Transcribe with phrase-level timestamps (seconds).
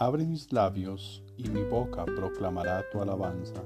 [0.00, 3.64] Abre mis labios y mi boca proclamará tu alabanza.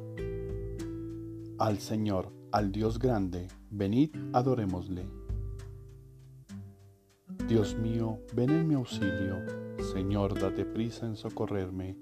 [1.59, 5.05] Al Señor, al Dios grande, venid, adorémosle.
[7.47, 9.41] Dios mío, ven en mi auxilio.
[9.93, 11.98] Señor, date prisa en socorrerme.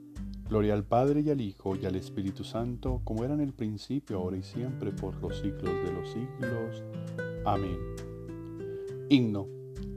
[0.49, 4.19] Gloria al Padre y al Hijo y al Espíritu Santo, como era en el principio,
[4.19, 6.85] ahora y siempre, por los siglos de los siglos.
[7.45, 7.79] Amén.
[9.09, 9.49] Himno.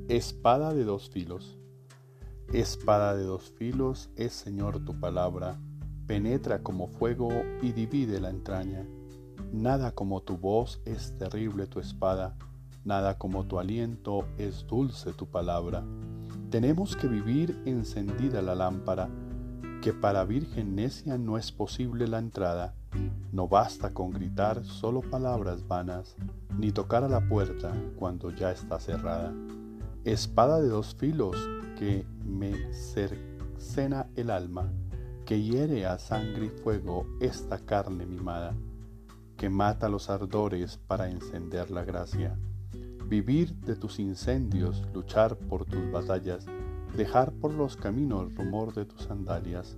[0.08, 1.60] Espada de dos filos.
[2.54, 5.58] Espada de dos filos es, Señor, tu palabra.
[6.06, 7.32] Penetra como fuego
[7.64, 8.86] y divide la entraña.
[9.52, 12.38] Nada como tu voz es terrible tu espada.
[12.86, 15.84] Nada como tu aliento es dulce tu palabra.
[16.52, 19.10] Tenemos que vivir encendida la lámpara
[19.82, 22.76] que para virgen necia no es posible la entrada.
[23.32, 26.16] No basta con gritar solo palabras vanas,
[26.56, 29.34] ni tocar a la puerta cuando ya está cerrada.
[30.06, 31.36] Espada de dos filos
[31.80, 34.72] que me cercena el alma,
[35.26, 38.56] que hiere a sangre y fuego esta carne mimada,
[39.38, 42.38] que mata los ardores para encender la gracia.
[43.08, 46.46] Vivir de tus incendios, luchar por tus batallas,
[46.96, 49.78] dejar por los caminos rumor de tus sandalias.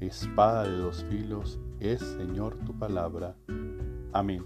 [0.00, 3.36] Espada de dos filos es, Señor, tu palabra.
[4.12, 4.44] Amén.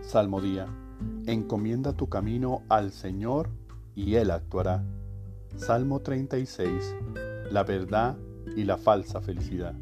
[0.00, 0.66] Salmo día.
[1.26, 3.48] Encomienda tu camino al Señor
[3.94, 4.84] y Él actuará.
[5.56, 6.96] Salmo 36.
[7.50, 8.16] La verdad
[8.56, 9.74] y la falsa felicidad.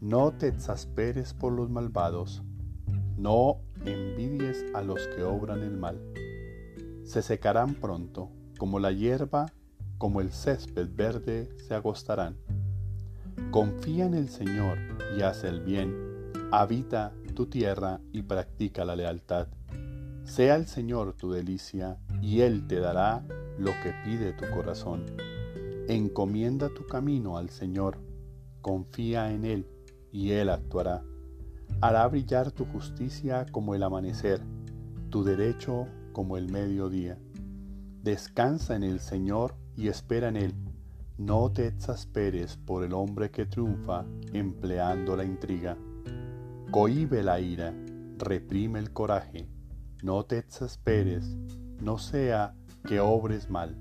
[0.00, 2.42] No te exasperes por los malvados,
[3.16, 6.00] no envidies a los que obran el mal.
[7.04, 9.46] Se secarán pronto como la hierba,
[9.98, 12.36] como el césped verde, se agostarán.
[13.50, 14.78] Confía en el Señor
[15.16, 15.94] y haz el bien,
[16.52, 19.48] habita tu tierra y practica la lealtad.
[20.24, 23.24] Sea el Señor tu delicia, y Él te dará
[23.60, 25.04] lo que pide tu corazón.
[25.86, 27.98] Encomienda tu camino al Señor,
[28.62, 29.66] confía en Él,
[30.10, 31.04] y Él actuará.
[31.82, 34.40] Hará brillar tu justicia como el amanecer,
[35.10, 37.18] tu derecho como el mediodía.
[38.02, 40.54] Descansa en el Señor y espera en Él.
[41.18, 45.76] No te exasperes por el hombre que triunfa empleando la intriga.
[46.70, 47.74] Cohibe la ira,
[48.16, 49.48] reprime el coraje.
[50.02, 51.36] No te exasperes,
[51.78, 52.54] no sea
[52.84, 53.76] que obres mal,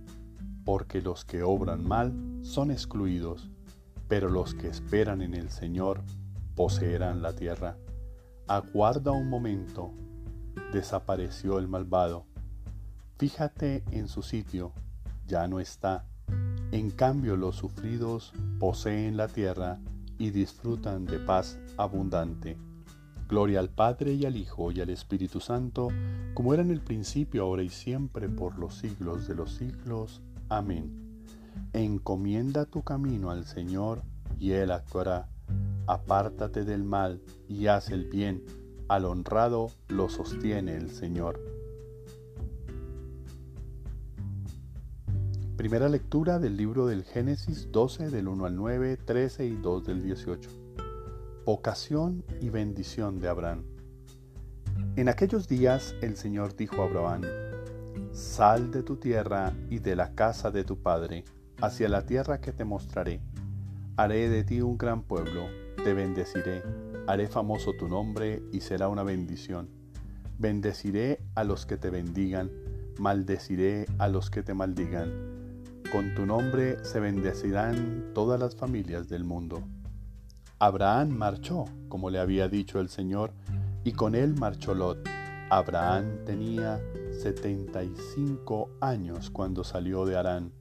[0.65, 3.49] porque los que obran mal son excluidos,
[4.07, 6.01] pero los que esperan en el Señor
[6.55, 7.77] poseerán la tierra.
[8.47, 9.91] Aguarda un momento,
[10.71, 12.25] desapareció el malvado
[13.19, 14.71] Fíjate en su sitio,
[15.27, 16.05] ya no está.
[16.71, 18.31] En cambio los sufridos
[18.61, 19.77] poseen la tierra
[20.17, 22.57] y disfrutan de paz abundante.
[23.29, 25.89] Gloria al Padre y al Hijo y al Espíritu Santo,
[26.33, 30.23] como era en el principio, ahora y siempre, por los siglos de los siglos.
[30.49, 31.21] Amén.
[31.73, 34.01] Encomienda tu camino al Señor
[34.39, 35.29] y Él actuará.
[35.85, 38.43] Apártate del mal y haz el bien.
[38.87, 41.39] Al honrado lo sostiene el Señor.
[45.55, 50.01] Primera lectura del libro del Génesis 12 del 1 al 9, 13 y 2 del
[50.01, 50.49] 18.
[51.51, 53.63] Vocación y bendición de Abraham.
[54.95, 57.23] En aquellos días el Señor dijo a Abraham,
[58.11, 61.25] Sal de tu tierra y de la casa de tu padre,
[61.59, 63.19] hacia la tierra que te mostraré.
[63.97, 65.47] Haré de ti un gran pueblo,
[65.83, 66.61] te bendeciré,
[67.07, 69.69] haré famoso tu nombre y será una bendición.
[70.37, 72.51] Bendeciré a los que te bendigan,
[72.99, 75.39] maldeciré a los que te maldigan
[75.91, 79.63] con tu nombre se bendecirán todas las familias del mundo.
[80.61, 83.31] Abraham marchó, como le había dicho el Señor,
[83.85, 85.07] y con él marchó Lot.
[85.49, 86.81] Abraham tenía
[87.13, 90.51] 75 años cuando salió de Harán.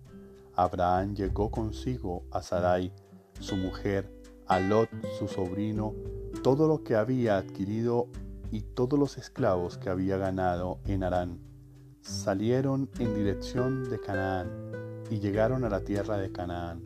[0.54, 2.92] Abraham llegó consigo a Sarai,
[3.40, 4.08] su mujer,
[4.46, 4.88] a Lot,
[5.18, 5.94] su sobrino,
[6.44, 8.06] todo lo que había adquirido
[8.52, 11.40] y todos los esclavos que había ganado en Harán.
[12.02, 14.48] Salieron en dirección de Canaán
[15.10, 16.84] y llegaron a la tierra de Canaán.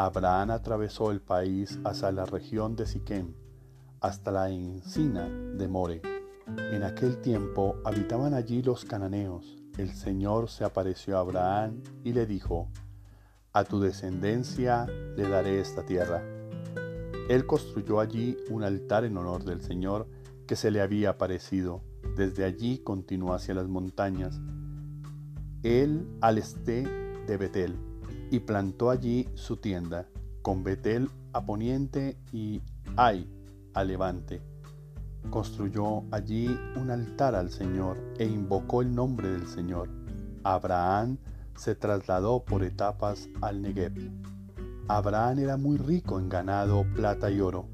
[0.00, 3.34] Abraham atravesó el país hasta la región de Siquem,
[4.00, 6.00] hasta la encina de More.
[6.70, 9.58] En aquel tiempo habitaban allí los cananeos.
[9.76, 12.68] El Señor se apareció a Abraham y le dijo,
[13.52, 16.22] A tu descendencia le daré esta tierra.
[17.28, 20.06] Él construyó allí un altar en honor del Señor
[20.46, 21.82] que se le había aparecido.
[22.16, 24.38] Desde allí continuó hacia las montañas.
[25.64, 26.84] Él al este
[27.26, 27.87] de Betel,
[28.30, 30.06] y plantó allí su tienda,
[30.42, 32.60] con Betel a poniente y
[32.96, 33.28] Ai
[33.74, 34.40] a levante.
[35.30, 39.88] Construyó allí un altar al Señor e invocó el nombre del Señor.
[40.42, 41.18] Abraham
[41.56, 43.92] se trasladó por etapas al Negev.
[44.88, 47.68] Abraham era muy rico en ganado, plata y oro.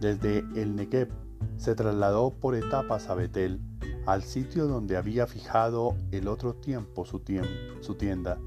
[0.00, 1.08] Desde el Negev
[1.56, 3.60] se trasladó por etapas a Betel,
[4.06, 8.38] al sitio donde había fijado el otro tiempo su, tienda,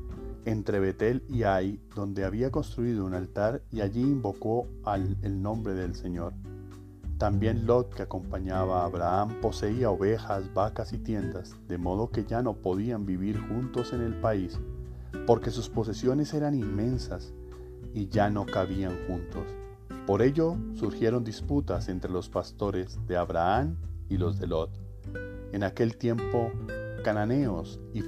[0.45, 5.74] entre Betel y Ai, donde había construido un altar y allí invocó al, el nombre
[5.74, 6.33] del Señor.
[7.18, 12.42] También Lot, que acompañaba a Abraham, poseía ovejas, vacas y tiendas, de modo que ya
[12.42, 14.59] no podían vivir juntos en el país,
[15.25, 17.33] porque sus posesiones eran inmensas
[17.94, 19.44] y ya no cabían juntos.
[20.06, 23.77] Por ello surgieron disputas entre los pastores de Abraham
[24.09, 24.69] y los de Lot.
[25.53, 26.51] En aquel tiempo,
[27.03, 28.03] cananeos y,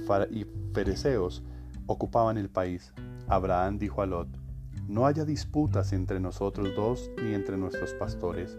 [1.88, 2.92] ocupaban el país.
[3.26, 4.28] Abraham dijo a Lot,
[4.86, 8.56] no haya disputas entre nosotros dos ni entre nuestros pastores,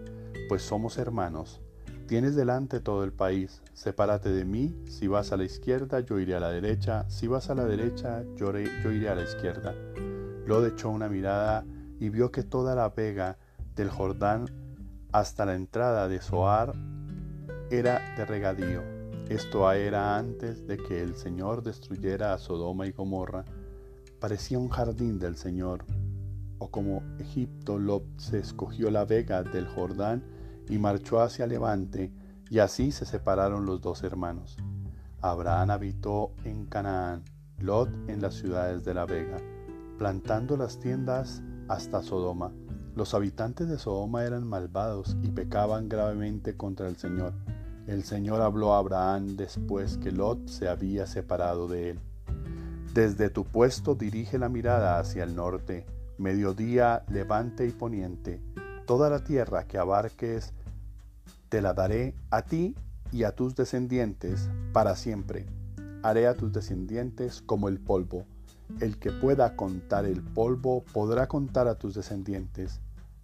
[0.49, 1.61] pues somos hermanos.
[2.07, 6.35] Tienes delante todo el país, sepárate de mí, si vas a la izquierda yo iré
[6.35, 9.73] a la derecha, si vas a la derecha yo, iré a la izquierda.
[10.45, 11.65] Lot echó una mirada
[11.99, 13.37] y vio que toda la vega
[13.75, 14.45] del Jordán
[15.11, 16.73] hasta la entrada de Zoar
[17.69, 18.98] era de regadío.
[19.29, 23.45] Esto era antes de que el Señor destruyera a Sodoma y Gomorra.
[24.19, 25.85] Parecía un jardín del Señor.
[26.57, 30.23] O como Egipto, Lot se escogió la vega del Jordán
[30.67, 32.11] y marchó hacia Levante,
[32.49, 34.57] y así se separaron los dos hermanos.
[35.21, 37.23] Abraham habitó en Canaán,
[37.59, 39.37] Lot en las ciudades de la vega,
[39.99, 42.51] plantando las tiendas hasta Sodoma.
[42.95, 47.35] Los habitantes de Sodoma eran malvados y pecaban gravemente contra el Señor.
[47.89, 52.00] El Señor habló a Abraham después que Lot se había separado de él.
[52.94, 55.88] Desde tu puesto dirige la mirada hacia el norte,
[56.19, 58.44] mediodía, levante y poniente.
[58.86, 60.53] Toda la tierra que abarques
[61.50, 62.75] te la daré a ti
[63.12, 65.47] y a tus descendientes para siempre.
[66.03, 68.27] Haré a tus descendientes como el polvo.
[68.80, 72.81] El que pueda contar el polvo podrá contar a tus descendientes.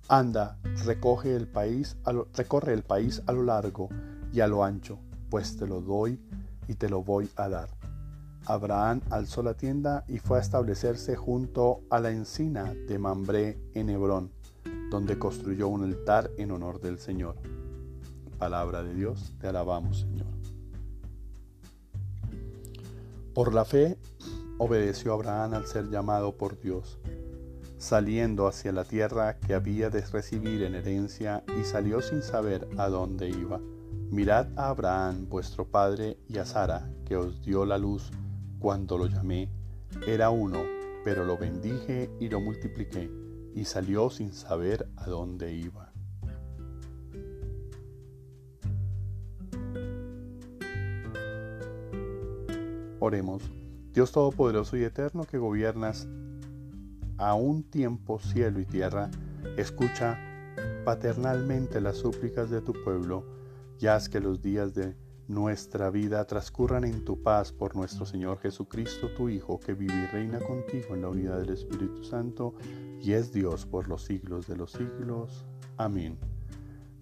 [0.08, 1.98] Anda, recoge el país
[2.34, 3.90] recorre el país a lo largo
[4.34, 5.00] y a lo ancho,
[5.30, 6.20] pues te lo doy
[6.68, 7.70] y te lo voy a dar.
[8.48, 13.90] Abraham alzó la tienda y fue a establecerse junto a la encina de Mambré en
[13.90, 14.32] Hebrón,
[14.92, 17.36] donde construyó un altar en honor del Señor.
[18.38, 20.28] Palabra de Dios, te alabamos Señor.
[23.34, 23.98] Por la fe
[24.60, 27.00] obedeció Abraham al ser llamado por Dios,
[27.78, 32.88] saliendo hacia la tierra que había de recibir en herencia y salió sin saber a
[32.88, 33.60] dónde iba
[34.12, 38.12] Mirad a Abraham vuestro padre y a Sara, que os dio la luz
[38.60, 39.50] cuando lo llamé.
[40.08, 40.60] Era uno,
[41.04, 43.10] pero lo bendije y lo multipliqué,
[43.56, 45.92] y salió sin saber a dónde iba.
[53.00, 53.44] Oremos.
[53.94, 56.08] Dios Todopoderoso y Eterno que gobiernas
[57.18, 59.10] a un tiempo cielo y tierra,
[59.58, 60.20] escucha
[60.84, 63.26] paternalmente las súplicas de tu pueblo
[63.80, 64.96] y haz que los días de
[65.28, 70.06] nuestra vida transcurran en tu paz por nuestro Señor Jesucristo, tu Hijo, que vive y
[70.08, 72.54] reina contigo en la unidad del Espíritu Santo
[73.02, 75.46] y es Dios por los siglos de los siglos.
[75.78, 76.18] Amén.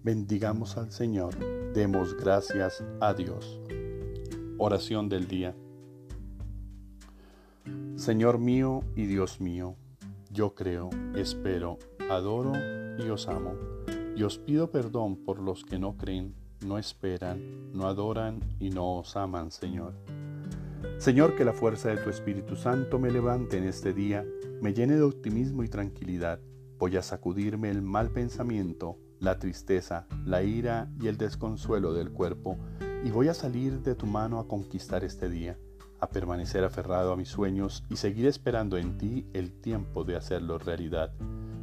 [0.02, 1.34] Bendigamos al Señor,
[1.72, 3.60] demos gracias a Dios.
[4.58, 5.54] Oración del día.
[7.96, 9.76] Señor mío y Dios mío,
[10.30, 11.78] yo creo, espero,
[12.10, 12.52] adoro
[12.98, 13.54] y os amo,
[14.16, 18.96] y os pido perdón por los que no creen no esperan, no adoran y no
[18.96, 19.94] os aman, Señor.
[20.98, 24.24] Señor, que la fuerza de tu Espíritu Santo me levante en este día,
[24.60, 26.40] me llene de optimismo y tranquilidad.
[26.78, 32.58] Voy a sacudirme el mal pensamiento, la tristeza, la ira y el desconsuelo del cuerpo,
[33.04, 35.58] y voy a salir de tu mano a conquistar este día,
[36.00, 40.58] a permanecer aferrado a mis sueños y seguir esperando en ti el tiempo de hacerlo
[40.58, 41.12] realidad.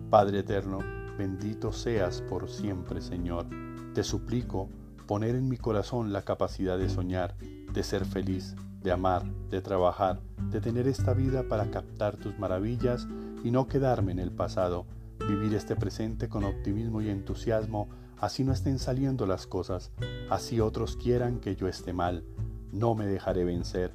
[0.09, 0.79] Padre eterno,
[1.17, 3.45] bendito seas por siempre, Señor.
[3.93, 4.69] Te suplico,
[5.11, 7.35] poner en mi corazón la capacidad de soñar,
[7.73, 13.09] de ser feliz, de amar, de trabajar, de tener esta vida para captar tus maravillas
[13.43, 14.85] y no quedarme en el pasado,
[15.27, 17.89] vivir este presente con optimismo y entusiasmo,
[18.21, 19.91] así no estén saliendo las cosas,
[20.29, 22.23] así otros quieran que yo esté mal,
[22.71, 23.93] no me dejaré vencer.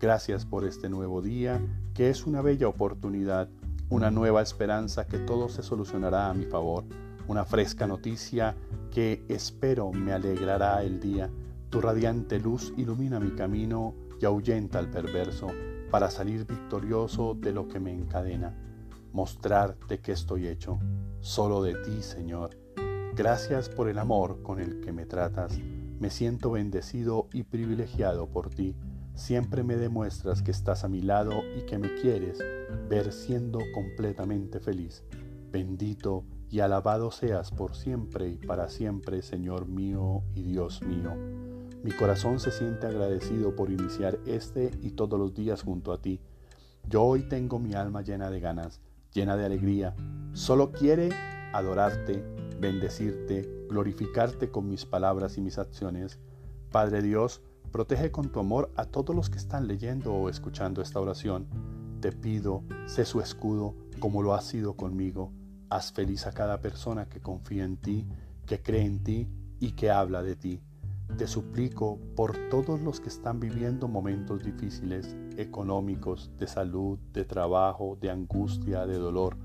[0.00, 1.60] Gracias por este nuevo día,
[1.92, 3.50] que es una bella oportunidad,
[3.90, 6.84] una nueva esperanza que todo se solucionará a mi favor.
[7.26, 8.54] Una fresca noticia
[8.94, 11.28] que espero me alegrará el día.
[11.68, 15.48] Tu radiante luz ilumina mi camino y ahuyenta al perverso
[15.90, 18.56] para salir victorioso de lo que me encadena.
[19.12, 20.78] Mostrarte que estoy hecho,
[21.20, 22.56] solo de ti, Señor.
[23.16, 25.58] Gracias por el amor con el que me tratas.
[25.98, 28.76] Me siento bendecido y privilegiado por ti.
[29.16, 32.38] siempre me demuestras que estás a mi lado y que me quieres
[32.88, 35.04] ver siendo completamente feliz.
[35.52, 41.12] Bendito y alabado seas por siempre y para siempre, Señor mío y Dios mío.
[41.82, 46.20] Mi corazón se siente agradecido por iniciar este y todos los días junto a ti.
[46.88, 48.80] Yo hoy tengo mi alma llena de ganas,
[49.12, 49.96] llena de alegría.
[50.32, 51.08] Solo quiere
[51.52, 52.24] adorarte,
[52.60, 56.20] bendecirte, glorificarte con mis palabras y mis acciones.
[56.70, 57.42] Padre Dios,
[57.72, 61.48] protege con tu amor a todos los que están leyendo o escuchando esta oración.
[62.00, 65.32] Te pido, sé su escudo como lo has sido conmigo.
[65.74, 68.06] Haz feliz a cada persona que confía en ti,
[68.46, 69.28] que cree en ti
[69.58, 70.60] y que habla de ti.
[71.18, 77.98] Te suplico por todos los que están viviendo momentos difíciles, económicos, de salud, de trabajo,
[78.00, 79.36] de angustia, de dolor,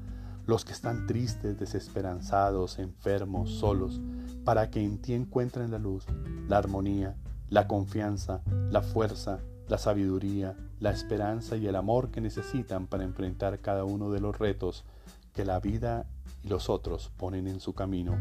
[0.46, 4.00] los que están tristes, desesperanzados, enfermos, solos,
[4.46, 6.06] para que en ti encuentren la luz,
[6.48, 7.16] la armonía,
[7.50, 13.62] la confianza, la fuerza, la sabiduría, la esperanza y el amor que necesitan para enfrentar
[13.62, 14.86] cada uno de los retos
[15.34, 16.06] que la vida
[16.44, 18.18] y los otros ponen en su camino.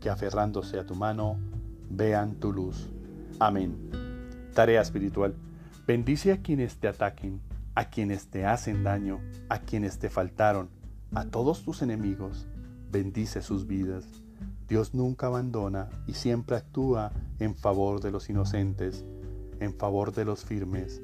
[0.00, 1.38] Que aferrándose a tu mano,
[1.90, 2.88] vean tu luz.
[3.38, 3.90] Amén.
[4.54, 5.34] Tarea espiritual.
[5.86, 7.40] Bendice a quienes te ataquen,
[7.74, 10.68] a quienes te hacen daño, a quienes te faltaron,
[11.14, 12.46] a todos tus enemigos.
[12.90, 14.04] Bendice sus vidas.
[14.68, 19.04] Dios nunca abandona y siempre actúa en favor de los inocentes,
[19.60, 21.02] en favor de los firmes,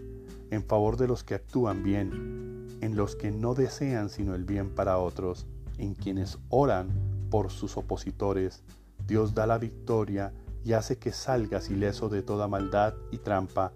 [0.51, 4.71] en favor de los que actúan bien, en los que no desean sino el bien
[4.71, 5.47] para otros,
[5.81, 6.89] en quienes oran
[7.31, 8.63] por sus opositores.
[9.07, 10.33] Dios da la victoria
[10.65, 13.73] y hace que salgas ileso de toda maldad y trampa.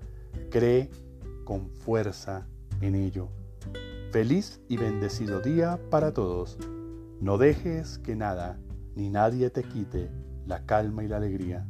[0.51, 0.91] Cree
[1.45, 2.47] con fuerza
[2.81, 3.29] en ello.
[4.11, 6.59] Feliz y bendecido día para todos.
[7.21, 8.59] No dejes que nada
[8.95, 10.11] ni nadie te quite
[10.47, 11.67] la calma y la alegría.